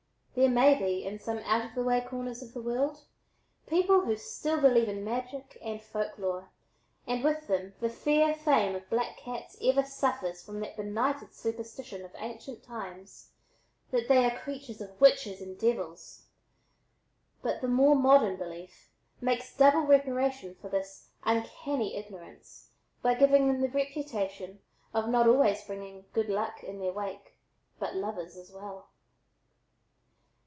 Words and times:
There 0.33 0.47
may 0.49 0.75
be 0.79 1.03
in 1.03 1.19
some 1.19 1.39
out 1.39 1.65
of 1.65 1.75
the 1.75 1.83
way 1.83 1.99
corners 1.99 2.41
of 2.41 2.53
the 2.53 2.61
world, 2.61 3.01
people 3.67 3.99
who 4.05 4.15
still 4.15 4.61
believe 4.61 4.87
in 4.87 5.03
magic 5.03 5.57
and 5.61 5.81
folk 5.83 6.17
lore 6.17 6.49
and 7.05 7.21
with 7.21 7.47
them 7.47 7.73
the 7.81 7.89
fair 7.89 8.33
fame 8.33 8.73
of 8.73 8.89
black 8.89 9.17
cats 9.17 9.57
ever 9.61 9.83
suffers 9.83 10.41
from 10.41 10.61
that 10.61 10.77
benighted 10.77 11.33
superstition 11.33 12.05
of 12.05 12.11
ancient 12.15 12.63
times, 12.63 13.31
that 13.91 14.07
they 14.07 14.23
are 14.23 14.39
creatures 14.39 14.79
of 14.79 14.99
witches 15.01 15.41
and 15.41 15.59
devils. 15.59 16.27
But 17.41 17.59
the 17.59 17.67
more 17.67 17.95
modern 17.97 18.37
belief 18.37 18.89
makes 19.19 19.55
double 19.55 19.81
reparation 19.81 20.55
for 20.55 20.69
this 20.69 21.09
uncanny 21.25 21.97
ignorance 21.97 22.69
by 23.01 23.15
giving 23.15 23.47
them 23.47 23.59
the 23.59 23.67
reputation 23.69 24.61
of 24.93 25.09
not 25.09 25.27
only 25.27 25.37
always 25.39 25.63
bringing 25.65 26.05
good 26.13 26.29
luck 26.29 26.63
in 26.63 26.79
their 26.79 26.93
wake, 26.93 27.35
but 27.79 27.97
lovers 27.97 28.37
as 28.37 28.49
well. 28.49 28.87